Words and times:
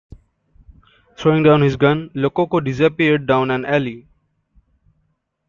Throwing 1.15 1.43
down 1.43 1.61
his 1.61 1.75
gun, 1.75 2.09
Lococo 2.15 2.59
disappeared 2.59 3.27
down 3.27 3.51
an 3.51 3.65
alley. 3.65 4.07